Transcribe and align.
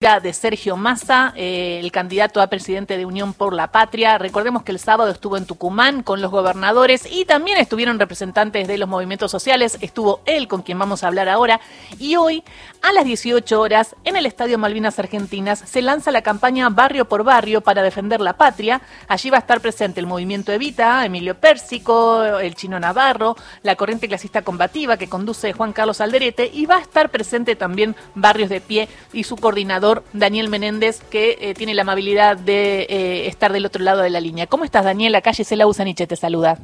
de 0.00 0.32
Sergio 0.32 0.78
Massa, 0.78 1.34
eh, 1.36 1.78
el 1.78 1.92
candidato 1.92 2.40
a 2.40 2.46
presidente 2.46 2.96
de 2.96 3.04
Unión 3.04 3.34
por 3.34 3.52
la 3.52 3.70
Patria. 3.70 4.16
Recordemos 4.16 4.62
que 4.62 4.72
el 4.72 4.78
sábado 4.78 5.10
estuvo 5.10 5.36
en 5.36 5.44
Tucumán 5.44 6.02
con 6.02 6.22
los 6.22 6.30
gobernadores 6.30 7.06
y 7.12 7.26
también 7.26 7.58
estuvieron 7.58 7.98
representantes 7.98 8.66
de 8.66 8.78
los 8.78 8.88
movimientos 8.88 9.30
sociales. 9.30 9.76
Estuvo 9.82 10.22
él 10.24 10.48
con 10.48 10.62
quien 10.62 10.78
vamos 10.78 11.04
a 11.04 11.08
hablar 11.08 11.28
ahora. 11.28 11.60
Y 11.98 12.16
hoy, 12.16 12.42
a 12.80 12.94
las 12.94 13.04
18 13.04 13.60
horas, 13.60 13.94
en 14.04 14.16
el 14.16 14.24
Estadio 14.24 14.56
Malvinas 14.56 14.98
Argentinas, 14.98 15.58
se 15.66 15.82
lanza 15.82 16.10
la 16.12 16.22
campaña 16.22 16.70
Barrio 16.70 17.06
por 17.06 17.22
Barrio 17.22 17.60
para 17.60 17.82
defender 17.82 18.22
la 18.22 18.38
patria. 18.38 18.80
Allí 19.06 19.28
va 19.28 19.36
a 19.36 19.40
estar 19.40 19.60
presente 19.60 20.00
el 20.00 20.06
movimiento 20.06 20.50
Evita, 20.50 21.04
Emilio 21.04 21.38
Pérsico, 21.38 22.24
el 22.24 22.54
Chino 22.54 22.80
Navarro, 22.80 23.36
la 23.62 23.76
corriente 23.76 24.08
clasista 24.08 24.40
combativa 24.40 24.96
que 24.96 25.10
conduce 25.10 25.52
Juan 25.52 25.74
Carlos 25.74 26.00
Alderete 26.00 26.50
y 26.50 26.64
va 26.64 26.78
a 26.78 26.80
estar 26.80 27.10
presente 27.10 27.54
también 27.54 27.94
Barrios 28.14 28.48
de 28.48 28.62
Pie 28.62 28.88
y 29.12 29.24
su 29.24 29.36
coordinador 29.36 29.89
Daniel 30.12 30.48
Menéndez, 30.48 31.00
que 31.10 31.36
eh, 31.40 31.54
tiene 31.54 31.74
la 31.74 31.82
amabilidad 31.82 32.36
de 32.36 32.86
eh, 32.88 33.26
estar 33.26 33.52
del 33.52 33.66
otro 33.66 33.82
lado 33.82 34.02
de 34.02 34.10
la 34.10 34.20
línea. 34.20 34.46
¿Cómo 34.46 34.64
estás, 34.64 34.84
Daniel? 34.84 35.12
La 35.12 35.22
calle 35.22 35.44
Cela 35.44 35.66
Usaniche 35.66 36.06
te 36.06 36.16
saluda. 36.16 36.58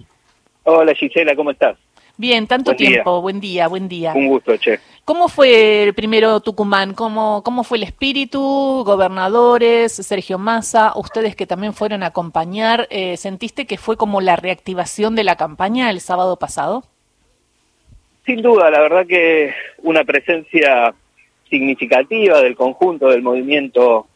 Hola, 0.64 0.94
Gisela, 0.94 1.36
¿cómo 1.36 1.50
estás? 1.50 1.76
Bien, 2.18 2.46
tanto 2.46 2.74
tiempo. 2.74 3.20
Buen 3.20 3.40
día, 3.40 3.68
buen 3.68 3.88
día. 3.88 4.12
Un 4.14 4.28
gusto, 4.28 4.56
che. 4.56 4.80
¿Cómo 5.04 5.28
fue 5.28 5.84
el 5.84 5.94
primero 5.94 6.40
Tucumán? 6.40 6.94
¿Cómo, 6.94 7.42
¿Cómo 7.44 7.62
fue 7.62 7.76
el 7.76 7.84
espíritu? 7.84 8.82
Gobernadores, 8.86 9.92
Sergio 9.92 10.38
Massa, 10.38 10.92
ustedes 10.96 11.36
que 11.36 11.46
también 11.46 11.74
fueron 11.74 12.02
a 12.02 12.06
acompañar, 12.06 12.88
eh, 12.90 13.16
¿sentiste 13.16 13.66
que 13.66 13.76
fue 13.76 13.96
como 13.96 14.20
la 14.20 14.36
reactivación 14.36 15.14
de 15.14 15.24
la 15.24 15.36
campaña 15.36 15.90
el 15.90 16.00
sábado 16.00 16.38
pasado? 16.38 16.84
Sin 18.24 18.42
duda, 18.42 18.70
la 18.70 18.80
verdad 18.80 19.06
que 19.06 19.54
una 19.82 20.02
presencia 20.02 20.94
significativa 21.48 22.40
del 22.40 22.56
conjunto 22.56 23.08
del 23.08 23.22
movimiento 23.22 24.06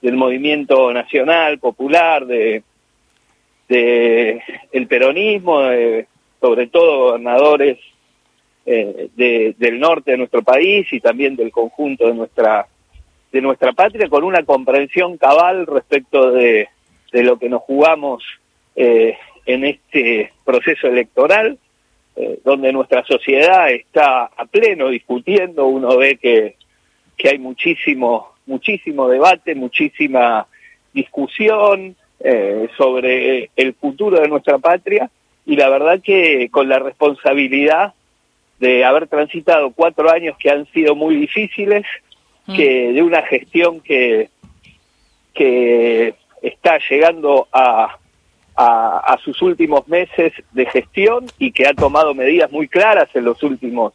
del 0.00 0.16
movimiento 0.16 0.92
nacional 0.92 1.58
popular 1.58 2.26
de, 2.26 2.62
de 3.68 4.42
el 4.72 4.86
peronismo 4.88 5.60
sobre 6.40 6.66
todo 6.66 7.06
gobernadores 7.06 7.78
eh, 8.66 9.08
de, 9.16 9.54
del 9.58 9.78
norte 9.78 10.12
de 10.12 10.18
nuestro 10.18 10.42
país 10.42 10.86
y 10.92 11.00
también 11.00 11.36
del 11.36 11.50
conjunto 11.50 12.08
de 12.08 12.14
nuestra 12.14 12.66
de 13.30 13.40
nuestra 13.40 13.72
patria 13.72 14.08
con 14.08 14.24
una 14.24 14.42
comprensión 14.42 15.16
cabal 15.16 15.66
respecto 15.66 16.32
de, 16.32 16.68
de 17.12 17.22
lo 17.22 17.38
que 17.38 17.48
nos 17.48 17.62
jugamos 17.62 18.22
eh, 18.76 19.16
en 19.46 19.64
este 19.64 20.32
proceso 20.44 20.86
electoral 20.86 21.58
eh, 22.14 22.40
donde 22.44 22.72
nuestra 22.72 23.02
sociedad 23.04 23.70
está 23.70 24.24
a 24.36 24.44
pleno 24.44 24.88
discutiendo. 24.88 25.66
Uno 25.66 25.96
ve 25.96 26.16
que 26.16 26.56
que 27.22 27.28
hay 27.28 27.38
muchísimo, 27.38 28.32
muchísimo 28.46 29.08
debate, 29.08 29.54
muchísima 29.54 30.48
discusión 30.92 31.94
eh, 32.18 32.68
sobre 32.76 33.48
el 33.54 33.74
futuro 33.74 34.20
de 34.20 34.26
nuestra 34.26 34.58
patria 34.58 35.08
y 35.46 35.54
la 35.54 35.68
verdad 35.68 36.00
que 36.02 36.48
con 36.50 36.68
la 36.68 36.80
responsabilidad 36.80 37.94
de 38.58 38.84
haber 38.84 39.06
transitado 39.06 39.70
cuatro 39.70 40.10
años 40.10 40.36
que 40.36 40.50
han 40.50 40.66
sido 40.72 40.96
muy 40.96 41.14
difíciles, 41.14 41.84
mm. 42.46 42.56
que 42.56 42.92
de 42.92 43.02
una 43.02 43.22
gestión 43.22 43.80
que, 43.80 44.28
que 45.32 46.16
está 46.42 46.80
llegando 46.90 47.46
a, 47.52 47.98
a, 48.56 48.98
a, 48.98 49.18
sus 49.18 49.40
últimos 49.42 49.86
meses 49.86 50.32
de 50.50 50.66
gestión 50.66 51.26
y 51.38 51.52
que 51.52 51.68
ha 51.68 51.74
tomado 51.74 52.14
medidas 52.14 52.50
muy 52.50 52.66
claras 52.66 53.08
en 53.14 53.26
los 53.26 53.40
últimos 53.44 53.92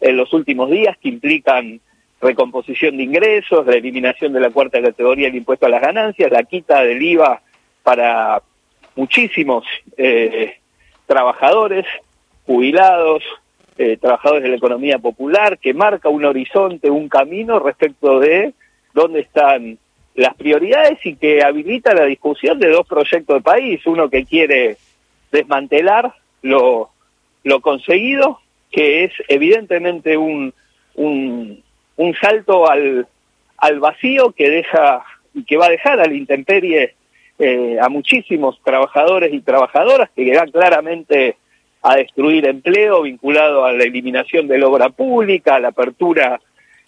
en 0.00 0.16
los 0.16 0.32
últimos 0.32 0.70
días 0.70 0.96
que 0.96 1.10
implican 1.10 1.78
recomposición 2.20 2.96
de 2.96 3.04
ingresos, 3.04 3.66
la 3.66 3.76
eliminación 3.76 4.32
de 4.32 4.40
la 4.40 4.50
cuarta 4.50 4.82
categoría 4.82 5.26
del 5.26 5.36
impuesto 5.36 5.66
a 5.66 5.70
las 5.70 5.80
ganancias, 5.80 6.30
la 6.30 6.42
quita 6.42 6.82
del 6.82 7.02
IVA 7.02 7.40
para 7.82 8.42
muchísimos 8.94 9.64
eh, 9.96 10.58
trabajadores, 11.06 11.86
jubilados, 12.46 13.22
eh, 13.78 13.96
trabajadores 13.96 14.42
de 14.42 14.50
la 14.50 14.56
economía 14.56 14.98
popular, 14.98 15.58
que 15.58 15.72
marca 15.72 16.08
un 16.08 16.24
horizonte, 16.24 16.90
un 16.90 17.08
camino 17.08 17.58
respecto 17.58 18.20
de 18.20 18.52
dónde 18.92 19.20
están 19.20 19.78
las 20.14 20.34
prioridades 20.34 20.98
y 21.04 21.16
que 21.16 21.42
habilita 21.42 21.94
la 21.94 22.04
discusión 22.04 22.58
de 22.58 22.68
dos 22.68 22.86
proyectos 22.86 23.36
de 23.36 23.40
país, 23.40 23.80
uno 23.86 24.10
que 24.10 24.26
quiere 24.26 24.76
desmantelar 25.32 26.14
lo, 26.42 26.90
lo 27.44 27.60
conseguido, 27.60 28.40
que 28.70 29.04
es 29.04 29.12
evidentemente 29.28 30.16
un, 30.16 30.52
un 30.94 31.62
un 32.00 32.14
salto 32.14 32.66
al, 32.68 33.06
al 33.58 33.78
vacío 33.78 34.32
que 34.32 34.48
deja 34.48 35.04
y 35.34 35.44
que 35.44 35.58
va 35.58 35.66
a 35.66 35.70
dejar 35.70 36.00
a 36.00 36.06
la 36.06 36.14
intemperie 36.14 36.94
eh, 37.38 37.76
a 37.78 37.90
muchísimos 37.90 38.58
trabajadores 38.64 39.34
y 39.34 39.40
trabajadoras 39.40 40.08
que 40.16 40.34
van 40.34 40.50
claramente 40.50 41.36
a 41.82 41.96
destruir 41.96 42.46
empleo 42.46 43.02
vinculado 43.02 43.66
a 43.66 43.72
la 43.72 43.84
eliminación 43.84 44.48
de 44.48 44.58
la 44.58 44.68
obra 44.68 44.88
pública, 44.88 45.56
a 45.56 45.60
la 45.60 45.68
apertura 45.68 46.40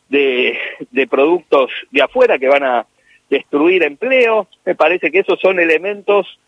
de, 0.09 0.59
de 0.91 1.07
productos 1.07 1.71
de 1.91 2.03
afuera 2.03 2.39
que 2.39 2.49
van 2.49 2.65
a 2.65 2.87
destruir 3.29 3.83
empleo. 3.83 4.49
Me 4.65 4.75
parece 4.75 5.11
que 5.11 5.19
esos 5.19 5.39
son 5.41 5.61
elementos 5.61 6.39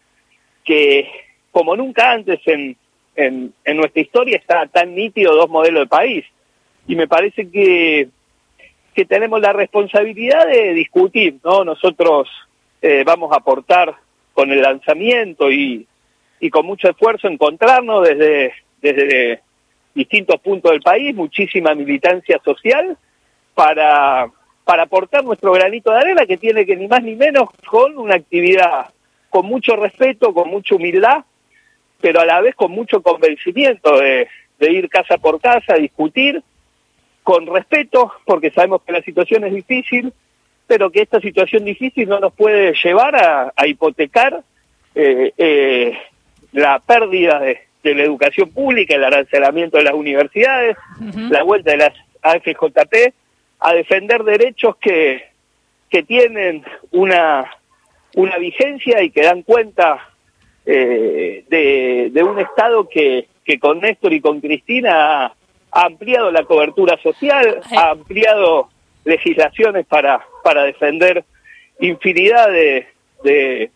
que, 0.64 1.06
como 1.50 1.76
nunca 1.76 2.12
antes 2.12 2.40
en, 2.46 2.76
en, 3.14 3.52
en 3.62 3.76
nuestra 3.76 4.00
historia, 4.00 4.38
está 4.38 4.66
tan 4.68 4.94
nítido 4.94 5.34
dos 5.34 5.50
modelos 5.50 5.82
de 5.82 5.86
país. 5.86 6.24
Y 6.86 6.96
me 6.96 7.08
parece 7.08 7.50
que 7.50 8.08
que 8.94 9.04
tenemos 9.04 9.40
la 9.40 9.52
responsabilidad 9.52 10.46
de 10.46 10.72
discutir, 10.72 11.36
¿no? 11.44 11.64
Nosotros 11.64 12.28
eh, 12.80 13.02
vamos 13.04 13.32
a 13.32 13.36
aportar 13.36 13.94
con 14.32 14.50
el 14.50 14.62
lanzamiento 14.62 15.50
y, 15.50 15.86
y 16.40 16.50
con 16.50 16.66
mucho 16.66 16.88
esfuerzo 16.88 17.28
encontrarnos 17.28 18.06
desde, 18.06 18.52
desde 18.80 19.40
distintos 19.94 20.40
puntos 20.40 20.72
del 20.72 20.80
país, 20.80 21.14
muchísima 21.14 21.74
militancia 21.74 22.40
social 22.44 22.96
para, 23.54 24.30
para 24.64 24.82
aportar 24.84 25.24
nuestro 25.24 25.52
granito 25.52 25.90
de 25.90 25.98
arena 25.98 26.26
que 26.26 26.36
tiene 26.36 26.66
que 26.66 26.76
ni 26.76 26.88
más 26.88 27.02
ni 27.02 27.14
menos 27.14 27.48
con 27.66 27.96
una 27.98 28.16
actividad 28.16 28.90
con 29.30 29.46
mucho 29.46 29.74
respeto, 29.74 30.32
con 30.32 30.48
mucha 30.48 30.76
humildad, 30.76 31.24
pero 32.00 32.20
a 32.20 32.26
la 32.26 32.40
vez 32.40 32.54
con 32.54 32.70
mucho 32.70 33.02
convencimiento 33.02 33.98
de, 33.98 34.28
de 34.60 34.72
ir 34.72 34.88
casa 34.88 35.18
por 35.18 35.40
casa, 35.40 35.74
discutir 35.74 36.42
con 37.24 37.46
respeto, 37.46 38.12
porque 38.26 38.50
sabemos 38.50 38.82
que 38.82 38.92
la 38.92 39.02
situación 39.02 39.44
es 39.44 39.54
difícil, 39.54 40.12
pero 40.66 40.90
que 40.90 41.02
esta 41.02 41.20
situación 41.20 41.64
difícil 41.64 42.08
no 42.08 42.20
nos 42.20 42.34
puede 42.34 42.74
llevar 42.74 43.16
a, 43.16 43.66
hipotecar 43.66 44.42
eh, 44.94 45.32
eh, 45.36 45.98
la 46.52 46.78
pérdida 46.80 47.40
de, 47.40 47.60
la 47.82 48.02
educación 48.02 48.50
pública, 48.50 48.94
el 48.94 49.04
arancelamiento 49.04 49.78
de 49.78 49.84
las 49.84 49.94
universidades, 49.94 50.76
la 51.30 51.42
vuelta 51.42 51.72
de 51.72 51.76
las 51.78 51.92
AFJP, 52.22 53.12
a 53.60 53.74
defender 53.74 54.22
derechos 54.24 54.76
que, 54.76 55.24
que 55.90 56.02
tienen 56.02 56.64
una, 56.92 57.50
una 58.14 58.38
vigencia 58.38 59.02
y 59.02 59.10
que 59.10 59.22
dan 59.22 59.42
cuenta 59.42 60.08
eh, 60.64 61.44
de, 61.48 62.08
de 62.10 62.22
un 62.22 62.38
Estado 62.38 62.88
que, 62.88 63.28
que 63.44 63.58
con 63.58 63.80
Néstor 63.80 64.14
y 64.14 64.20
con 64.20 64.40
Cristina 64.40 65.34
ha 65.74 65.86
ampliado 65.86 66.30
la 66.30 66.44
cobertura 66.44 66.96
social, 67.02 67.60
ha 67.76 67.90
ampliado 67.90 68.68
legislaciones 69.04 69.84
para, 69.86 70.24
para 70.42 70.62
defender 70.62 71.24
infinidad 71.80 72.48
de, 72.48 72.86
de, 73.24 73.70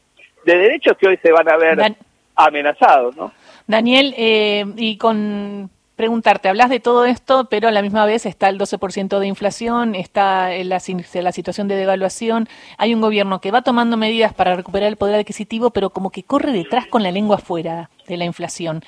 derechos 0.45 0.97
que 0.97 1.09
hoy 1.09 1.19
se 1.21 1.33
van 1.33 1.51
a 1.51 1.57
ver 1.57 1.97
amenazados, 2.37 3.17
¿no? 3.17 3.33
Daniel, 3.67 4.15
eh, 4.17 4.65
y 4.77 4.97
con 4.97 5.71
preguntarte, 5.97 6.49
hablas 6.49 6.71
de 6.71 6.79
todo 6.79 7.05
esto, 7.05 7.49
pero 7.51 7.67
a 7.67 7.73
la 7.73 7.83
misma 7.83 8.07
vez 8.07 8.25
está 8.25 8.49
el 8.49 8.59
12% 8.59 9.19
de 9.19 9.27
inflación, 9.27 9.97
está 9.97 10.51
la, 10.63 10.81
la 11.15 11.33
situación 11.33 11.67
de 11.67 11.75
devaluación, 11.75 12.49
hay 12.79 12.95
un 12.95 13.01
gobierno 13.01 13.41
que 13.41 13.51
va 13.51 13.63
tomando 13.63 13.97
medidas 13.97 14.33
para 14.33 14.55
recuperar 14.55 14.89
el 14.89 14.97
poder 14.97 15.17
adquisitivo, 15.17 15.71
pero 15.71 15.91
como 15.91 16.11
que 16.11 16.23
corre 16.23 16.53
detrás 16.53 16.87
con 16.87 17.03
la 17.03 17.11
lengua 17.11 17.39
fuera 17.39 17.91
de 18.07 18.17
la 18.17 18.25
inflación. 18.25 18.85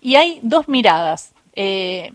Y 0.00 0.14
hay 0.14 0.38
dos 0.42 0.68
miradas. 0.68 1.34
Eh, 1.54 2.12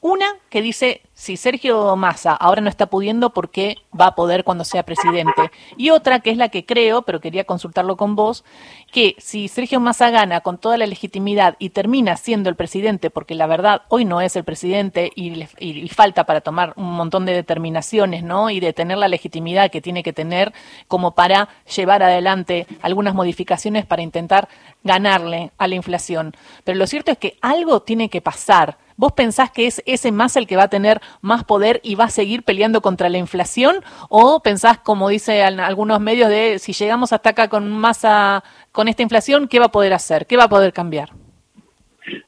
una 0.00 0.26
que 0.48 0.62
dice, 0.62 1.02
si 1.14 1.36
Sergio 1.36 1.96
Massa 1.96 2.32
ahora 2.32 2.60
no 2.60 2.68
está 2.70 2.86
pudiendo, 2.86 3.30
¿por 3.30 3.50
qué 3.50 3.76
va 3.98 4.06
a 4.06 4.14
poder 4.14 4.44
cuando 4.44 4.64
sea 4.64 4.84
presidente? 4.84 5.50
Y 5.76 5.90
otra 5.90 6.20
que 6.20 6.30
es 6.30 6.36
la 6.36 6.48
que 6.48 6.64
creo, 6.64 7.02
pero 7.02 7.20
quería 7.20 7.44
consultarlo 7.44 7.96
con 7.96 8.14
vos, 8.14 8.44
que 8.92 9.16
si 9.18 9.48
Sergio 9.48 9.80
Massa 9.80 10.10
gana 10.10 10.40
con 10.40 10.58
toda 10.58 10.78
la 10.78 10.86
legitimidad 10.86 11.56
y 11.58 11.70
termina 11.70 12.16
siendo 12.16 12.48
el 12.48 12.56
presidente, 12.56 13.10
porque 13.10 13.34
la 13.34 13.46
verdad 13.46 13.82
hoy 13.88 14.04
no 14.04 14.20
es 14.20 14.36
el 14.36 14.44
presidente 14.44 15.10
y, 15.14 15.46
y 15.58 15.88
falta 15.88 16.24
para 16.24 16.40
tomar 16.40 16.72
un 16.76 16.92
montón 16.92 17.26
de 17.26 17.34
determinaciones, 17.34 18.22
¿no? 18.22 18.50
Y 18.50 18.60
de 18.60 18.72
tener 18.72 18.98
la 18.98 19.08
legitimidad 19.08 19.70
que 19.70 19.80
tiene 19.80 20.02
que 20.02 20.12
tener 20.12 20.52
como 20.86 21.14
para 21.14 21.48
llevar 21.76 22.02
adelante 22.02 22.66
algunas 22.82 23.14
modificaciones 23.14 23.84
para 23.84 24.02
intentar 24.02 24.48
ganarle 24.84 25.50
a 25.58 25.66
la 25.66 25.74
inflación. 25.74 26.34
Pero 26.64 26.78
lo 26.78 26.86
cierto 26.86 27.10
es 27.10 27.18
que 27.18 27.36
algo 27.42 27.82
tiene 27.82 28.08
que 28.08 28.20
pasar 28.20 28.78
¿vos 28.98 29.12
pensás 29.12 29.50
que 29.50 29.66
es 29.66 29.82
ese 29.86 30.12
más 30.12 30.36
el 30.36 30.46
que 30.46 30.56
va 30.56 30.64
a 30.64 30.68
tener 30.68 31.00
más 31.22 31.44
poder 31.44 31.80
y 31.82 31.94
va 31.94 32.04
a 32.04 32.10
seguir 32.10 32.42
peleando 32.42 32.82
contra 32.82 33.08
la 33.08 33.16
inflación? 33.16 33.76
¿O 34.10 34.40
pensás, 34.40 34.78
como 34.78 35.08
dicen 35.08 35.60
algunos 35.60 36.00
medios, 36.00 36.28
de 36.28 36.58
si 36.58 36.74
llegamos 36.74 37.14
hasta 37.14 37.30
acá 37.30 37.48
con 37.48 37.70
masa, 37.70 38.44
con 38.72 38.88
esta 38.88 39.02
inflación, 39.02 39.48
¿qué 39.48 39.58
va 39.58 39.66
a 39.66 39.72
poder 39.72 39.94
hacer? 39.94 40.26
¿Qué 40.26 40.36
va 40.36 40.44
a 40.44 40.48
poder 40.48 40.74
cambiar? 40.74 41.10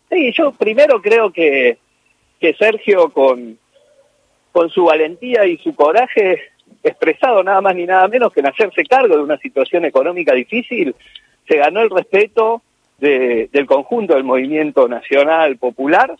Sí, 0.08 0.32
yo 0.32 0.52
primero 0.52 1.02
creo 1.02 1.30
que, 1.32 1.78
que 2.40 2.54
Sergio 2.54 3.10
con, 3.12 3.58
con 4.52 4.70
su 4.70 4.84
valentía 4.84 5.44
y 5.46 5.58
su 5.58 5.74
coraje 5.74 6.38
expresado 6.82 7.42
nada 7.42 7.60
más 7.60 7.74
ni 7.74 7.84
nada 7.84 8.08
menos 8.08 8.32
que 8.32 8.40
en 8.40 8.46
hacerse 8.46 8.84
cargo 8.84 9.16
de 9.16 9.22
una 9.22 9.38
situación 9.38 9.84
económica 9.84 10.32
difícil, 10.32 10.94
se 11.46 11.56
ganó 11.56 11.80
el 11.80 11.90
respeto 11.90 12.62
del 12.98 13.66
conjunto 13.66 14.14
del 14.14 14.24
movimiento 14.24 14.86
nacional 14.86 15.56
popular 15.56 16.14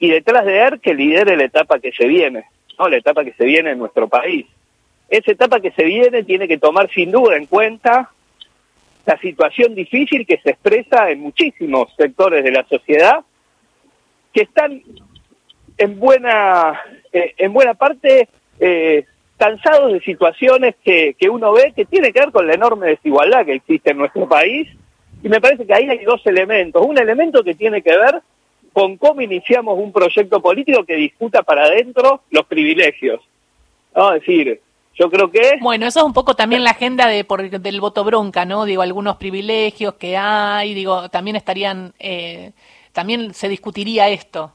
y 0.00 0.10
detrás 0.10 0.44
de 0.46 0.62
él 0.62 0.80
que 0.80 0.94
lidere 0.94 1.36
la 1.36 1.44
etapa 1.44 1.78
que 1.78 1.92
se 1.92 2.08
viene, 2.08 2.46
no 2.78 2.88
la 2.88 2.96
etapa 2.96 3.22
que 3.22 3.34
se 3.34 3.44
viene 3.44 3.72
en 3.72 3.78
nuestro 3.78 4.08
país. 4.08 4.46
Esa 5.10 5.30
etapa 5.30 5.60
que 5.60 5.70
se 5.72 5.84
viene 5.84 6.24
tiene 6.24 6.48
que 6.48 6.58
tomar 6.58 6.90
sin 6.90 7.12
duda 7.12 7.36
en 7.36 7.46
cuenta 7.46 8.10
la 9.04 9.18
situación 9.18 9.74
difícil 9.74 10.26
que 10.26 10.38
se 10.38 10.50
expresa 10.50 11.10
en 11.10 11.20
muchísimos 11.20 11.94
sectores 11.96 12.42
de 12.42 12.50
la 12.50 12.64
sociedad 12.64 13.20
que 14.32 14.42
están 14.42 14.82
en 15.76 15.98
buena 15.98 16.80
eh, 17.12 17.34
en 17.36 17.52
buena 17.52 17.74
parte 17.74 18.28
eh, 18.58 19.04
cansados 19.36 19.92
de 19.92 20.00
situaciones 20.00 20.76
que, 20.82 21.14
que 21.18 21.28
uno 21.28 21.52
ve 21.52 21.72
que 21.76 21.84
tiene 21.84 22.12
que 22.12 22.20
ver 22.20 22.30
con 22.30 22.46
la 22.46 22.54
enorme 22.54 22.88
desigualdad 22.88 23.44
que 23.44 23.54
existe 23.54 23.90
en 23.90 23.98
nuestro 23.98 24.28
país. 24.28 24.68
Y 25.22 25.28
me 25.28 25.40
parece 25.40 25.66
que 25.66 25.74
ahí 25.74 25.88
hay 25.88 26.04
dos 26.04 26.24
elementos. 26.26 26.84
Un 26.86 26.98
elemento 26.98 27.42
que 27.42 27.54
tiene 27.54 27.82
que 27.82 27.96
ver 27.96 28.22
con 28.72 28.96
cómo 28.96 29.20
iniciamos 29.20 29.78
un 29.78 29.92
proyecto 29.92 30.40
político 30.40 30.84
que 30.84 30.96
discuta 30.96 31.42
para 31.42 31.64
adentro 31.64 32.22
los 32.30 32.46
privilegios. 32.46 33.20
¿No? 33.94 34.12
Es 34.14 34.20
decir, 34.20 34.60
yo 34.94 35.10
creo 35.10 35.30
que... 35.30 35.58
Bueno, 35.60 35.86
eso 35.86 36.00
es 36.00 36.04
un 36.04 36.12
poco 36.12 36.34
también 36.34 36.62
la 36.62 36.70
agenda 36.70 37.08
de 37.08 37.24
por, 37.24 37.48
del 37.48 37.80
voto 37.80 38.04
bronca, 38.04 38.44
¿no? 38.44 38.64
Digo, 38.64 38.82
algunos 38.82 39.16
privilegios 39.16 39.94
que 39.94 40.16
hay, 40.16 40.74
digo, 40.74 41.08
también 41.08 41.36
estarían, 41.36 41.92
eh, 41.98 42.52
también 42.92 43.34
se 43.34 43.48
discutiría 43.48 44.08
esto. 44.08 44.52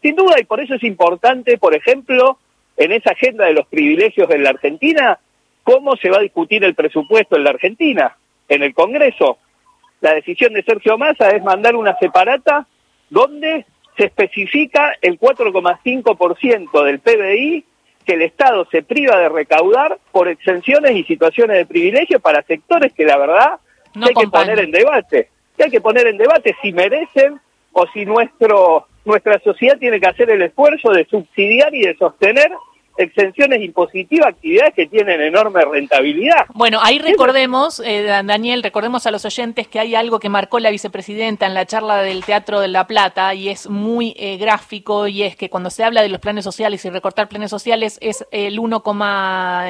Sin 0.00 0.16
duda, 0.16 0.36
y 0.40 0.44
por 0.44 0.60
eso 0.60 0.74
es 0.74 0.82
importante, 0.84 1.58
por 1.58 1.74
ejemplo, 1.74 2.38
en 2.76 2.92
esa 2.92 3.10
agenda 3.10 3.46
de 3.46 3.54
los 3.54 3.66
privilegios 3.66 4.30
en 4.30 4.42
la 4.42 4.50
Argentina, 4.50 5.18
cómo 5.62 5.96
se 5.96 6.10
va 6.10 6.18
a 6.18 6.22
discutir 6.22 6.64
el 6.64 6.74
presupuesto 6.74 7.36
en 7.36 7.44
la 7.44 7.50
Argentina, 7.50 8.16
en 8.48 8.62
el 8.62 8.74
Congreso. 8.74 9.38
La 10.00 10.14
decisión 10.14 10.52
de 10.52 10.64
Sergio 10.64 10.98
Massa 10.98 11.30
es 11.30 11.42
mandar 11.42 11.76
una 11.76 11.96
separata 11.98 12.66
donde 13.12 13.66
se 13.98 14.06
especifica 14.06 14.94
el 15.02 15.20
4,5% 15.20 16.84
del 16.84 16.98
PBI 16.98 17.64
que 18.06 18.14
el 18.14 18.22
Estado 18.22 18.66
se 18.70 18.82
priva 18.82 19.18
de 19.18 19.28
recaudar 19.28 19.98
por 20.10 20.28
exenciones 20.28 20.96
y 20.96 21.04
situaciones 21.04 21.58
de 21.58 21.66
privilegio 21.66 22.20
para 22.20 22.42
sectores 22.42 22.92
que 22.94 23.04
la 23.04 23.18
verdad 23.18 23.60
hay 23.94 24.14
que 24.14 24.28
poner 24.28 24.58
en 24.60 24.70
debate. 24.70 25.28
hay 25.62 25.70
que 25.70 25.80
poner 25.82 26.06
en 26.06 26.16
debate 26.16 26.56
si 26.62 26.72
merecen 26.72 27.38
o 27.72 27.86
si 27.88 28.06
nuestro 28.06 28.86
nuestra 29.04 29.38
sociedad 29.40 29.76
tiene 29.78 30.00
que 30.00 30.06
hacer 30.06 30.30
el 30.30 30.40
esfuerzo 30.42 30.90
de 30.90 31.04
subsidiar 31.04 31.74
y 31.74 31.82
de 31.82 31.96
sostener 31.96 32.50
exenciones 32.96 33.62
impositivas, 33.62 34.28
actividades 34.28 34.74
que 34.74 34.86
tienen 34.86 35.20
enorme 35.20 35.64
rentabilidad. 35.64 36.46
Bueno, 36.54 36.78
ahí 36.82 36.98
recordemos, 36.98 37.80
eh, 37.80 38.02
Daniel, 38.02 38.62
recordemos 38.62 39.06
a 39.06 39.10
los 39.10 39.24
oyentes 39.24 39.68
que 39.68 39.78
hay 39.78 39.94
algo 39.94 40.20
que 40.20 40.28
marcó 40.28 40.58
la 40.58 40.70
vicepresidenta 40.70 41.46
en 41.46 41.54
la 41.54 41.66
charla 41.66 41.98
del 42.02 42.24
Teatro 42.24 42.60
de 42.60 42.68
La 42.68 42.86
Plata 42.86 43.34
y 43.34 43.48
es 43.48 43.68
muy 43.68 44.14
eh, 44.16 44.36
gráfico 44.36 45.08
y 45.08 45.22
es 45.22 45.36
que 45.36 45.50
cuando 45.50 45.70
se 45.70 45.84
habla 45.84 46.02
de 46.02 46.08
los 46.08 46.20
planes 46.20 46.44
sociales 46.44 46.84
y 46.84 46.90
recortar 46.90 47.28
planes 47.28 47.50
sociales 47.50 47.98
es 48.00 48.26
el 48.30 48.58
1, 48.58 48.82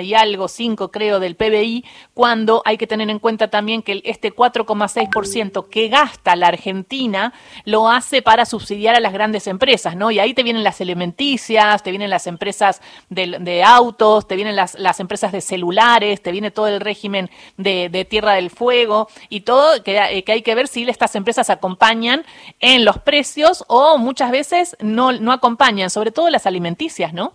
y 0.02 0.14
algo, 0.14 0.48
5 0.48 0.90
creo, 0.90 1.20
del 1.20 1.36
PBI, 1.36 1.84
cuando 2.14 2.62
hay 2.64 2.76
que 2.76 2.86
tener 2.86 3.08
en 3.10 3.18
cuenta 3.18 3.48
también 3.48 3.82
que 3.82 4.02
este 4.04 4.34
4,6% 4.34 5.68
que 5.68 5.88
gasta 5.88 6.36
la 6.36 6.48
Argentina 6.48 7.32
lo 7.64 7.88
hace 7.88 8.22
para 8.22 8.44
subsidiar 8.44 8.94
a 8.94 9.00
las 9.00 9.12
grandes 9.12 9.46
empresas, 9.46 9.96
¿no? 9.96 10.10
Y 10.10 10.18
ahí 10.18 10.34
te 10.34 10.42
vienen 10.42 10.64
las 10.64 10.80
alimenticias, 10.80 11.82
te 11.82 11.90
vienen 11.90 12.10
las 12.10 12.26
empresas 12.26 12.80
de, 13.14 13.62
autos, 13.64 14.26
te 14.26 14.36
vienen 14.36 14.56
las, 14.56 14.78
las, 14.78 15.00
empresas 15.00 15.32
de 15.32 15.40
celulares, 15.40 16.22
te 16.22 16.32
viene 16.32 16.50
todo 16.50 16.68
el 16.68 16.80
régimen 16.80 17.30
de, 17.56 18.06
Tierra 18.08 18.34
del 18.34 18.50
Fuego 18.50 19.08
y 19.28 19.40
todo 19.40 19.82
que, 19.82 19.98
eh, 19.98 20.24
que, 20.24 20.32
hay 20.32 20.42
que 20.42 20.54
ver 20.54 20.68
si 20.68 20.88
estas 20.88 21.14
empresas 21.14 21.50
acompañan 21.50 22.24
en 22.60 22.84
los 22.84 22.98
precios 22.98 23.64
o 23.68 23.98
muchas 23.98 24.30
veces 24.30 24.76
no, 24.80 25.12
no 25.12 25.32
acompañan, 25.32 25.90
sobre 25.90 26.10
todo 26.10 26.30
las 26.30 26.46
alimenticias, 26.46 27.12
¿no? 27.12 27.34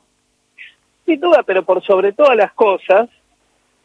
Sin 1.05 1.19
duda, 1.19 1.43
pero 1.43 1.63
por 1.63 1.83
sobre 1.83 2.11
todas 2.11 2.35
las 2.35 2.51
cosas, 2.53 3.09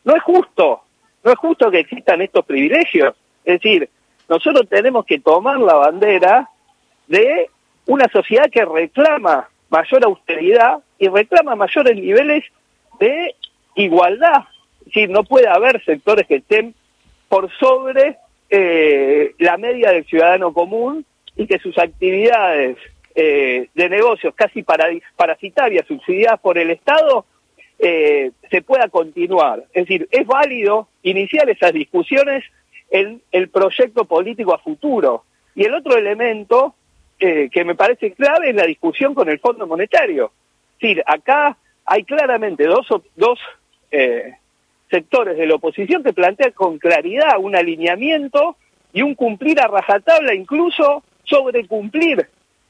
no 0.05 0.17
es 0.17 0.23
justo, 0.23 0.83
no 1.23 1.31
es 1.31 1.39
justo 1.39 1.71
que 1.71 1.81
existan 1.81 2.21
estos 2.21 2.44
privilegios. 2.44 3.15
Es 3.44 3.61
decir, 3.61 3.89
nosotros 4.29 4.69
tenemos 4.69 5.05
que 5.05 5.21
tomar 5.21 5.59
la 5.59 5.75
bandera 5.75 6.49
de 7.06 7.49
una 7.87 8.09
sociedad 8.09 8.50
que 8.50 8.65
reclama 8.65 9.49
mayor 9.72 10.04
austeridad 10.04 10.80
y 10.98 11.08
reclama 11.08 11.56
mayores 11.56 11.96
niveles 11.96 12.44
de 13.00 13.34
igualdad. 13.74 14.44
Decir, 14.84 15.08
no 15.08 15.24
puede 15.24 15.48
haber 15.48 15.82
sectores 15.84 16.26
que 16.26 16.36
estén 16.36 16.74
por 17.28 17.50
sobre 17.58 18.19
eh, 18.50 19.34
la 19.38 19.56
media 19.56 19.90
del 19.90 20.04
ciudadano 20.04 20.52
común 20.52 21.06
y 21.36 21.46
que 21.46 21.58
sus 21.58 21.78
actividades 21.78 22.76
eh, 23.14 23.69
de 23.74 23.88
negocios 23.88 24.34
casi 24.34 24.62
parasitarias, 25.16 25.86
subsidiadas 25.86 26.38
por 26.40 26.58
el 26.58 26.70
Estado, 26.70 27.24
eh, 27.78 28.30
se 28.50 28.60
pueda 28.60 28.88
continuar. 28.88 29.64
Es 29.72 29.86
decir, 29.86 30.06
es 30.10 30.26
válido 30.26 30.88
iniciar 31.02 31.48
esas 31.48 31.72
discusiones 31.72 32.44
en 32.90 33.22
el 33.32 33.48
proyecto 33.48 34.04
político 34.04 34.54
a 34.54 34.58
futuro. 34.58 35.24
Y 35.54 35.64
el 35.64 35.74
otro 35.74 35.96
elemento 35.96 36.74
que 37.52 37.64
me 37.64 37.74
parece 37.74 38.12
clave 38.12 38.50
es 38.50 38.56
la 38.56 38.66
discusión 38.66 39.14
con 39.14 39.28
el 39.28 39.38
Fondo 39.38 39.66
Monetario 39.66 40.32
decir, 40.82 41.02
acá 41.06 41.56
hay 41.86 42.04
claramente 42.04 42.64
dos, 42.64 42.86
dos 43.16 43.38
eh, 43.90 44.34
sectores 44.90 45.36
de 45.36 45.46
la 45.46 45.54
oposición 45.54 46.02
que 46.02 46.12
plantean 46.12 46.52
con 46.52 46.78
claridad 46.78 47.38
un 47.38 47.56
alineamiento 47.56 48.56
y 48.92 49.02
un 49.02 49.14
cumplir 49.14 49.60
a 49.60 49.69
rajatabla, 49.69 50.34
incluso 50.34 51.02
sobre 51.24 51.66
cumplir 51.66 52.28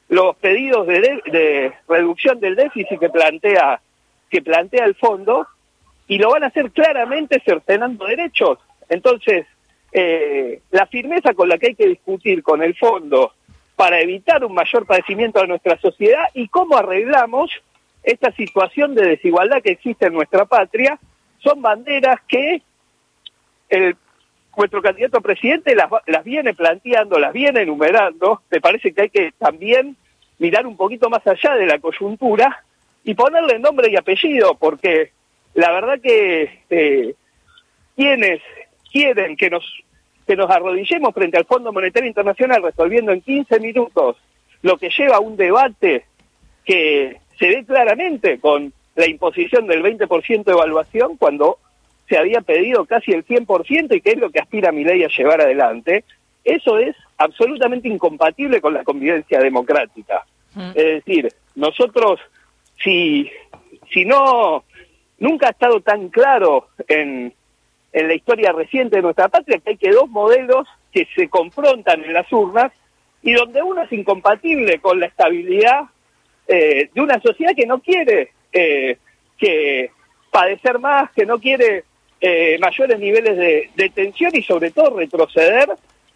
los 0.09 0.37
pedidos 0.37 0.87
de, 0.87 1.73
reducción 1.89 2.39
del 2.39 2.55
déficit 2.55 2.99
que 3.01 3.09
plantea 3.09 3.81
que 4.31 4.43
plantea 4.43 4.87
el 4.87 4.95
fondo 4.95 5.47
y 6.07 6.17
lo 6.19 6.31
van 6.31 6.45
a 6.45 6.47
hacer 6.47 6.71
claramente 6.71 7.43
cercenando 7.45 8.07
derechos. 8.07 8.59
Entonces, 8.89 9.47
eh, 9.93 10.61
la 10.71 10.87
firmeza 10.87 11.35
con 11.35 11.51
la 11.51 11.59
que 11.59 11.69
hay 11.69 11.75
que 11.75 11.87
discutir 11.87 12.43
con 12.43 12.63
el 12.63 12.75
fondo 12.75 13.33
para 13.83 14.01
evitar 14.01 14.45
un 14.45 14.55
mayor 14.55 14.87
padecimiento 14.87 15.41
de 15.41 15.49
nuestra 15.49 15.77
sociedad 15.81 16.27
y 16.35 16.47
cómo 16.47 16.77
arreglamos 16.77 17.51
esta 18.05 18.31
situación 18.31 18.95
de 18.95 19.09
desigualdad 19.09 19.61
que 19.61 19.73
existe 19.73 20.07
en 20.07 20.13
nuestra 20.13 20.45
patria 20.45 21.01
son 21.41 21.61
banderas 21.61 22.21
que 22.29 22.63
el, 23.71 23.97
nuestro 24.57 24.83
candidato 24.83 25.19
a 25.19 25.21
presidente 25.21 25.75
las, 25.75 25.91
las 26.07 26.23
viene 26.23 26.55
planteando, 26.55 27.19
las 27.19 27.33
viene 27.33 27.63
enumerando. 27.63 28.43
Me 28.53 28.61
parece 28.61 28.93
que 28.93 29.03
hay 29.03 29.11
que 29.11 29.33
también 29.37 29.97
mirar 30.39 30.65
un 30.65 30.77
poquito 30.77 31.11
más 31.11 31.27
allá 31.27 31.57
de 31.57 31.67
la 31.67 31.81
coyuntura 31.81 32.63
y 33.03 33.15
ponerle 33.15 33.59
nombre 33.59 33.91
y 33.91 33.97
apellido, 33.97 34.55
porque 34.61 35.11
la 35.55 35.73
verdad 35.73 35.99
que 36.01 36.61
eh, 36.71 37.17
quienes 37.97 38.43
quieren 38.93 39.37
que 39.37 39.51
nos 39.51 39.65
que 40.27 40.37
nos 40.37 40.51
arrodillemos 40.51 41.15
frente 41.15 41.39
al 41.39 41.45
Fondo 41.45 41.73
Monetario 41.73 42.09
Internacional 42.09 42.63
resolviendo 42.63 43.13
en 43.13 43.21
15 43.21 43.61
minutos 43.61 44.17
lo 44.63 44.77
que 44.77 44.91
lleva 44.97 45.17
a 45.17 45.21
un 45.21 45.37
debate 45.37 46.05
que 46.65 47.19
se 47.39 47.49
ve 47.49 47.65
claramente 47.65 48.39
con 48.39 48.73
la 48.95 49.09
imposición 49.09 49.67
del 49.67 49.83
20% 49.83 50.45
de 50.45 50.53
evaluación 50.53 51.17
cuando 51.17 51.59
se 52.09 52.19
había 52.19 52.41
pedido 52.43 52.85
casi 52.85 53.13
el 53.13 53.25
100% 53.25 53.97
y 53.97 54.01
que 54.01 54.11
es 54.11 54.19
lo 54.19 54.31
que 54.31 54.41
aspira 54.41 54.71
mi 54.71 54.85
ley 54.85 55.03
a 55.03 55.09
llevar 55.09 55.41
adelante, 55.41 56.05
eso 56.45 56.79
es 56.79 56.95
absolutamente 57.17 57.89
incompatible 57.89 58.61
con 58.61 58.75
la 58.75 58.85
convivencia 58.85 59.41
democrática. 59.41 60.25
Mm. 60.55 60.71
Es 60.75 61.05
decir, 61.05 61.33
nosotros, 61.55 62.21
si, 62.83 63.31
si 63.93 64.05
no, 64.05 64.65
nunca 65.19 65.49
ha 65.49 65.51
estado 65.51 65.81
tan 65.81 66.09
claro 66.09 66.69
en, 66.89 67.33
en 67.93 68.09
la 68.09 68.15
historia 68.15 68.53
reciente 68.53 68.97
de 68.97 69.03
nuestra 69.03 69.29
patria 69.29 69.59
que 69.59 69.71
hay 69.71 69.77
que 69.77 69.91
dos 69.91 70.09
modelos 70.09 70.67
que 70.93 71.07
se 71.15 71.29
confrontan 71.29 72.03
en 72.05 72.13
las 72.13 72.31
urnas 72.33 72.73
y 73.23 73.33
donde 73.33 73.63
uno 73.63 73.83
es 73.83 73.93
incompatible 73.93 74.79
con 74.81 74.99
la 74.99 75.07
estabilidad 75.07 75.83
eh, 76.49 76.91
de 76.93 77.01
una 77.01 77.21
sociedad 77.21 77.53
que 77.55 77.67
no 77.67 77.81
quiere 77.81 78.33
eh, 78.53 78.97
que 79.39 79.91
padecer 80.31 80.79
más, 80.79 81.11
que 81.13 81.27
no 81.27 81.39
quiere 81.39 81.85
eh, 82.21 82.59
mayores 82.61 82.99
niveles 82.99 83.37
de, 83.75 83.91
tensión 83.95 84.35
y 84.35 84.43
sobre 84.43 84.71
todo 84.71 84.97
retroceder, 84.97 85.69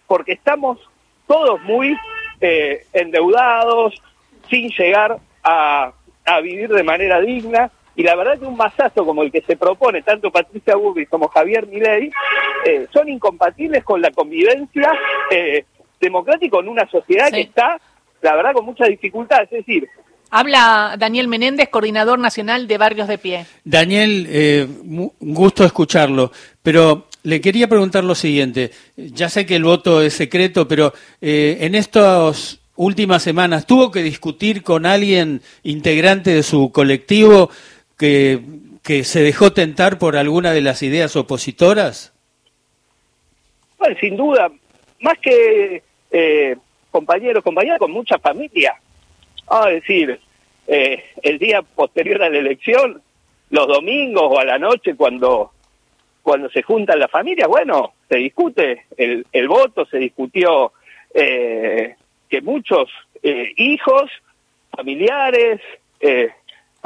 porque 0.07 0.33
estamos 0.33 0.79
todos 1.27 1.61
muy 1.63 1.97
endeudados, 2.93 3.95
sin 4.49 4.69
llegar 4.71 5.19
a 5.43 5.93
vivir 6.43 6.69
de 6.69 6.83
manera 6.83 7.21
digna 7.21 7.71
y 7.97 8.03
la 8.03 8.15
verdad 8.15 8.39
que 8.39 8.45
un 8.45 8.57
masazo 8.57 9.05
como 9.05 9.23
el 9.23 9.33
que 9.33 9.43
se 9.43 9.57
propone 9.57 10.03
tanto 10.03 10.31
Patricia 10.31 10.77
Burri 10.77 11.07
como 11.07 11.29
Javier 11.29 11.67
Milei 11.67 12.11
eh, 12.65 12.87
son 12.93 13.09
incompatibles 13.09 13.83
con 13.85 14.01
la 14.01 14.11
convivencia 14.11 14.93
eh, 15.31 15.65
democrática 16.01 16.59
en 16.59 16.69
una 16.69 16.89
sociedad 16.89 17.31
que 17.31 17.41
está, 17.41 17.81
la 18.21 18.37
verdad, 18.37 18.53
con 18.53 18.67
muchas 18.67 18.89
dificultades. 18.89 19.51
Es 19.51 19.67
decir, 19.67 19.89
Habla 20.31 20.97
Daniel 20.99 21.29
Menéndez, 21.29 21.69
coordinador 21.69 22.19
nacional 22.19 22.67
de 22.67 22.79
Barrios 22.79 23.09
de 23.09 23.17
Pie. 23.17 23.47
Daniel, 23.65 24.27
eh, 24.29 24.67
un 24.85 25.13
gusto 25.21 25.65
escucharlo, 25.65 26.33
pero 26.63 27.07
le 27.23 27.41
quería 27.41 27.69
preguntar 27.69 28.05
lo 28.05 28.15
siguiente. 28.15 28.73
Ya 28.97 29.29
sé 29.29 29.47
que 29.47 29.57
el 29.57 29.65
voto 29.65 30.03
es 30.03 30.15
secreto, 30.15 30.69
pero 30.69 30.93
eh, 31.21 31.59
en 31.61 31.75
estas 31.75 32.61
últimas 32.77 33.23
semanas, 33.23 33.67
¿tuvo 33.67 33.91
que 33.91 34.03
discutir 34.03 34.63
con 34.63 34.85
alguien 34.85 35.43
integrante 35.63 36.35
de 36.35 36.43
su 36.43 36.71
colectivo 36.71 37.51
que, 37.99 38.41
que 38.83 39.05
se 39.05 39.23
dejó 39.23 39.53
tentar 39.53 39.99
por 39.99 40.17
alguna 40.17 40.53
de 40.53 40.61
las 40.61 40.83
ideas 40.83 41.17
opositoras? 41.17 42.13
Bueno, 43.79 43.97
sin 44.01 44.17
duda, 44.17 44.51
más 45.01 45.19
que 45.19 45.83
eh, 46.11 46.57
compañeros, 46.91 47.43
compañeras, 47.43 47.79
con 47.79 47.91
mucha 47.91 48.19
familia. 48.19 48.75
a 49.49 49.69
decir, 49.69 50.19
eh, 50.67 51.05
el 51.23 51.39
día 51.39 51.63
posterior 51.63 52.23
a 52.23 52.31
la 52.31 52.39
elección, 52.39 53.01
los 53.51 53.69
domingos 53.69 54.25
o 54.25 54.39
a 54.39 54.45
la 54.45 54.59
noche 54.59 54.95
cuando 54.97 55.53
cuando 56.23 56.51
se 56.51 56.63
juntan 56.63 56.99
las 56.99 57.09
familias, 57.09 57.47
bueno, 57.47 57.93
se 58.09 58.17
discute 58.17 58.87
el, 58.97 59.25
el 59.31 59.47
voto, 59.47 59.87
se 59.87 59.99
discutió 59.99 60.73
eh, 61.15 61.95
que 62.29 62.41
muchos 62.41 62.91
eh, 63.23 63.53
hijos, 63.57 64.11
familiares, 64.73 65.61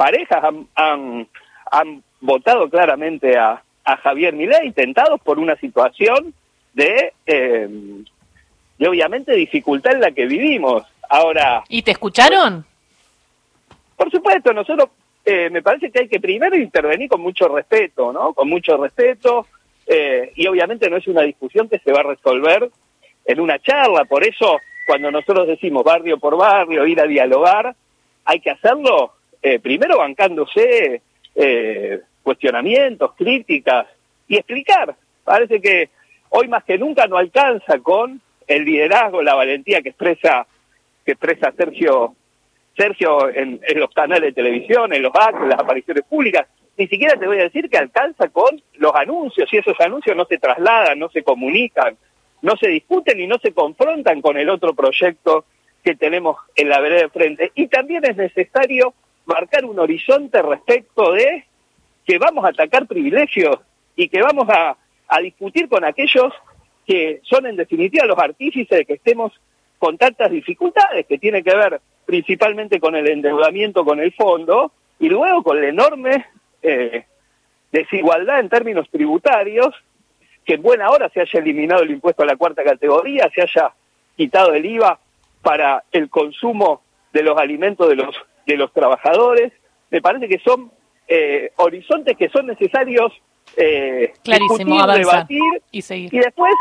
parejas 0.01 0.43
han, 0.43 0.67
han, 0.73 1.27
han, 1.71 2.03
votado 2.21 2.69
claramente 2.69 3.37
a, 3.37 3.61
a 3.83 3.97
Javier 3.97 4.33
Milei, 4.33 4.71
tentados 4.71 5.21
por 5.21 5.37
una 5.37 5.55
situación 5.57 6.33
de, 6.73 7.13
eh, 7.25 7.67
de 8.79 8.87
obviamente 8.87 9.33
dificultad 9.35 9.93
en 9.93 10.01
la 10.01 10.11
que 10.11 10.25
vivimos. 10.25 10.83
Ahora. 11.07 11.63
¿Y 11.69 11.83
te 11.83 11.91
escucharon? 11.91 12.65
Por 13.95 14.09
supuesto, 14.09 14.53
nosotros 14.53 14.89
eh, 15.23 15.51
me 15.51 15.61
parece 15.61 15.91
que 15.91 15.99
hay 15.99 16.07
que 16.07 16.19
primero 16.19 16.55
intervenir 16.55 17.07
con 17.07 17.21
mucho 17.21 17.47
respeto, 17.47 18.11
¿no? 18.11 18.33
Con 18.33 18.49
mucho 18.49 18.77
respeto 18.77 19.45
eh, 19.85 20.31
y 20.35 20.47
obviamente 20.47 20.89
no 20.89 20.97
es 20.97 21.07
una 21.07 21.21
discusión 21.21 21.69
que 21.69 21.79
se 21.79 21.91
va 21.91 21.99
a 21.99 22.11
resolver 22.15 22.71
en 23.25 23.39
una 23.39 23.59
charla. 23.59 24.05
Por 24.05 24.23
eso, 24.23 24.59
cuando 24.87 25.11
nosotros 25.11 25.47
decimos 25.47 25.83
barrio 25.83 26.17
por 26.17 26.37
barrio, 26.37 26.87
ir 26.87 26.99
a 26.99 27.05
dialogar, 27.05 27.75
hay 28.25 28.39
que 28.39 28.49
hacerlo 28.49 29.13
eh, 29.41 29.59
primero 29.59 29.97
bancándose 29.97 31.01
eh, 31.35 32.01
cuestionamientos, 32.23 33.13
críticas 33.15 33.87
y 34.27 34.37
explicar. 34.37 34.95
Parece 35.23 35.61
que 35.61 35.89
hoy 36.29 36.47
más 36.47 36.63
que 36.63 36.77
nunca 36.77 37.07
no 37.07 37.17
alcanza 37.17 37.79
con 37.79 38.21
el 38.47 38.65
liderazgo, 38.65 39.21
la 39.21 39.35
valentía 39.35 39.81
que 39.81 39.89
expresa 39.89 40.45
que 41.05 41.13
expresa 41.13 41.51
Sergio 41.57 42.15
Sergio 42.77 43.29
en, 43.29 43.59
en, 43.67 43.79
los 43.79 43.89
canales 43.91 44.33
de 44.33 44.41
televisión, 44.43 44.93
en 44.93 45.01
los 45.01 45.11
actos, 45.13 45.43
en 45.43 45.49
las 45.49 45.59
apariciones 45.59 46.03
públicas. 46.05 46.47
Ni 46.77 46.87
siquiera 46.87 47.19
te 47.19 47.27
voy 47.27 47.39
a 47.39 47.43
decir 47.43 47.69
que 47.69 47.77
alcanza 47.77 48.29
con 48.29 48.61
los 48.75 48.95
anuncios 48.95 49.51
y 49.51 49.57
esos 49.57 49.79
anuncios 49.79 50.15
no 50.15 50.25
se 50.25 50.37
trasladan, 50.37 50.97
no 50.97 51.09
se 51.09 51.21
comunican, 51.21 51.97
no 52.41 52.55
se 52.55 52.69
discuten 52.69 53.19
y 53.19 53.27
no 53.27 53.37
se 53.39 53.53
confrontan 53.53 54.21
con 54.21 54.37
el 54.37 54.49
otro 54.49 54.73
proyecto 54.73 55.45
que 55.83 55.95
tenemos 55.95 56.37
en 56.55 56.69
la 56.69 56.79
vereda 56.79 57.01
de 57.01 57.09
frente. 57.09 57.51
Y 57.55 57.67
también 57.67 58.05
es 58.05 58.15
necesario 58.15 58.93
marcar 59.25 59.65
un 59.65 59.79
horizonte 59.79 60.41
respecto 60.41 61.11
de 61.13 61.45
que 62.05 62.17
vamos 62.17 62.45
a 62.45 62.49
atacar 62.49 62.87
privilegios 62.87 63.57
y 63.95 64.07
que 64.09 64.21
vamos 64.21 64.49
a, 64.49 64.75
a 65.07 65.19
discutir 65.19 65.69
con 65.69 65.85
aquellos 65.85 66.33
que 66.85 67.21
son 67.23 67.45
en 67.45 67.55
definitiva 67.55 68.05
los 68.05 68.17
artífices 68.17 68.79
de 68.79 68.85
que 68.85 68.93
estemos 68.93 69.31
con 69.77 69.97
tantas 69.97 70.29
dificultades, 70.31 71.05
que 71.05 71.17
tiene 71.17 71.43
que 71.43 71.55
ver 71.55 71.81
principalmente 72.05 72.79
con 72.79 72.95
el 72.95 73.07
endeudamiento 73.07 73.85
con 73.85 73.99
el 73.99 74.11
fondo 74.13 74.71
y 74.99 75.09
luego 75.09 75.43
con 75.43 75.61
la 75.61 75.67
enorme 75.67 76.25
eh, 76.61 77.05
desigualdad 77.71 78.39
en 78.39 78.49
términos 78.49 78.89
tributarios, 78.89 79.73
que 80.45 80.55
en 80.55 80.61
buena 80.61 80.89
hora 80.89 81.09
se 81.09 81.21
haya 81.21 81.39
eliminado 81.39 81.83
el 81.83 81.91
impuesto 81.91 82.23
a 82.23 82.25
la 82.25 82.35
cuarta 82.35 82.63
categoría, 82.63 83.29
se 83.33 83.41
haya 83.41 83.71
quitado 84.15 84.53
el 84.53 84.65
IVA 84.65 84.99
para 85.41 85.83
el 85.91 86.09
consumo 86.09 86.81
de 87.13 87.23
los 87.23 87.37
alimentos 87.37 87.89
de 87.89 87.95
los 87.95 88.15
de 88.45 88.57
los 88.57 88.71
trabajadores. 88.73 89.51
Me 89.89 90.01
parece 90.01 90.27
que 90.27 90.39
son 90.39 90.71
eh, 91.07 91.51
horizontes 91.57 92.17
que 92.17 92.29
son 92.29 92.47
necesarios 92.47 93.11
eh, 93.57 94.13
Clarísimo, 94.23 94.75
discutir, 94.75 95.05
debatir 95.05 95.61
y 95.71 95.81
seguir. 95.81 96.13
y 96.13 96.19
después 96.19 96.53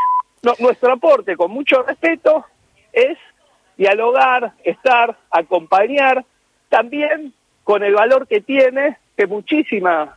no, 0.43 0.55
nuestro 0.59 0.93
aporte, 0.93 1.37
con 1.37 1.51
mucho 1.51 1.83
respeto, 1.83 2.45
es 2.93 3.19
dialogar, 3.77 4.53
estar, 4.65 5.17
acompañar, 5.31 6.25
también 6.69 7.33
con 7.65 7.83
el 7.83 7.95
valor 7.95 8.27
que 8.27 8.41
tiene 8.41 8.97
que 9.17 9.27
muchísimas 9.27 10.11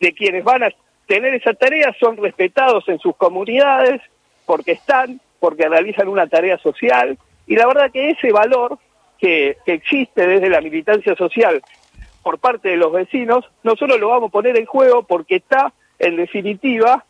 de 0.00 0.12
quienes 0.12 0.44
van 0.44 0.64
a 0.64 0.68
tener 1.06 1.34
esa 1.34 1.54
tarea 1.54 1.94
son 1.98 2.16
respetados 2.16 2.88
en 2.88 2.98
sus 2.98 3.16
comunidades 3.16 4.00
porque 4.46 4.72
están, 4.72 5.20
porque 5.40 5.68
realizan 5.68 6.08
una 6.08 6.26
tarea 6.26 6.58
social 6.58 7.16
y 7.46 7.56
la 7.56 7.66
verdad 7.66 7.90
que 7.92 8.10
ese 8.10 8.32
valor 8.32 8.78
que, 9.22 9.58
que 9.64 9.74
existe 9.74 10.26
desde 10.26 10.50
la 10.50 10.60
militancia 10.60 11.14
social 11.14 11.62
por 12.24 12.40
parte 12.40 12.70
de 12.70 12.76
los 12.76 12.92
vecinos, 12.92 13.48
nosotros 13.62 14.00
lo 14.00 14.08
vamos 14.08 14.30
a 14.30 14.32
poner 14.32 14.58
en 14.58 14.66
juego 14.66 15.04
porque 15.04 15.36
está, 15.36 15.72
en 16.00 16.16
definitiva, 16.16 17.04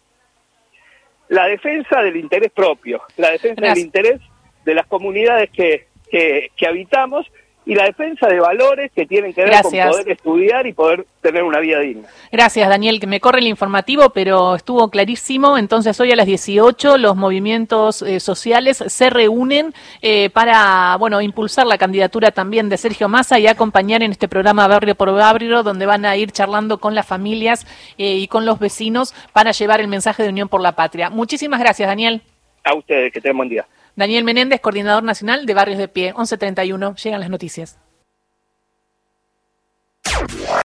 la 1.29 1.47
defensa 1.47 2.03
del 2.03 2.17
interés 2.17 2.53
propio, 2.53 3.01
la 3.17 3.31
defensa 3.31 3.63
Gracias. 3.63 3.77
del 3.77 3.85
interés 3.87 4.21
de 4.67 4.75
las 4.75 4.87
comunidades 4.89 5.49
que, 5.51 5.87
que, 6.11 6.51
que, 6.55 6.67
habitamos 6.67 7.27
y 7.65 7.75
la 7.75 7.85
defensa 7.85 8.27
de 8.27 8.41
valores 8.41 8.91
que 8.93 9.07
tienen 9.07 9.33
que 9.33 9.43
ver 9.43 9.51
Gracias. 9.51 9.87
con 9.87 9.93
poder 9.93 10.11
estudiar 10.11 10.67
y 10.67 10.73
poder 10.73 11.07
tener 11.21 11.45
una 11.45 11.61
vida 11.61 11.79
digna. 11.79 12.09
Gracias, 12.33 12.69
Daniel, 12.69 12.99
que 12.99 13.07
me 13.07 13.21
corre 13.21 13.39
el 13.39 13.47
informativo, 13.47 14.11
pero 14.11 14.57
estuvo 14.57 14.91
clarísimo. 14.91 15.57
Entonces, 15.57 15.99
hoy 16.01 16.11
a 16.11 16.17
las 16.17 16.27
18 16.27 16.99
los 16.99 17.15
movimientos 17.17 18.03
eh, 18.03 18.19
sociales 18.19 18.83
se 18.87 19.11
reúnen 19.11 19.73
eh, 20.01 20.31
para, 20.31 20.97
bueno, 20.99 21.21
impulsar 21.21 21.67
la 21.67 21.79
candidatura 21.79 22.33
también 22.33 22.69
de 22.69 22.77
Sergio 22.77 23.09
Massa 23.09 23.39
y 23.39 23.47
acompañar 23.47 24.03
en 24.03 24.11
este 24.11 24.27
programa 24.27 24.67
Barrio 24.67 24.97
por 24.97 25.13
Barrio, 25.13 25.63
donde 25.63 25.87
van 25.87 26.05
a 26.05 26.17
ir 26.17 26.33
charlando 26.33 26.79
con 26.79 26.95
las 26.95 27.07
familias 27.07 27.67
eh, 27.97 28.17
y 28.17 28.27
con 28.27 28.45
los 28.45 28.59
vecinos 28.59 29.15
para 29.33 29.53
llevar 29.53 29.81
el 29.81 29.89
mensaje 29.89 30.25
de 30.25 30.31
Unión 30.31 30.49
por 30.49 30.61
la 30.61 30.73
Patria. 30.73 31.11
Muchísimas 31.11 31.61
gracias, 31.61 31.89
Daniel. 31.89 32.23
A 32.65 32.75
ustedes, 32.75 33.13
que 33.13 33.21
tengan 33.21 33.37
buen 33.37 33.49
día. 33.49 33.67
Daniel 33.95 34.25
Menéndez, 34.25 34.61
coordinador 34.61 35.03
nacional 35.03 35.47
de 35.47 35.55
Barrios 35.55 35.79
de 35.79 35.89
Pie, 35.89 36.07
1131. 36.13 36.97
Llegan 36.97 37.21
las 37.21 37.31
noticias. 37.31 37.79